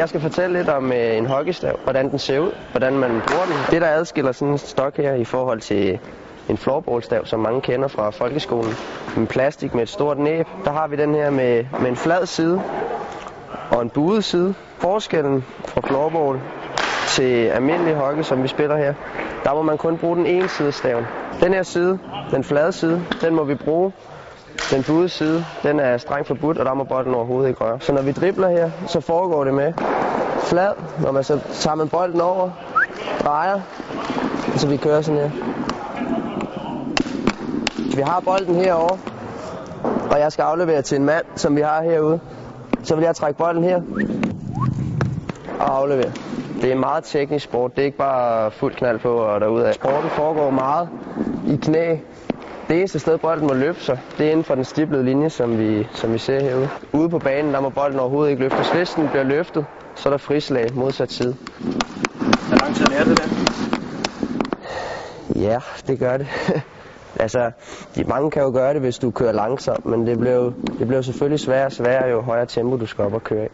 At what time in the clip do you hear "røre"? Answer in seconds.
27.64-27.80